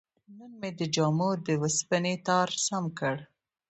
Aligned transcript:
نن 0.37 0.51
مې 0.59 0.69
د 0.79 0.81
جامو 0.95 1.29
د 1.45 1.47
وسپنې 1.61 2.15
تار 2.27 2.49
سم 2.65 2.83
کړ. 2.99 3.15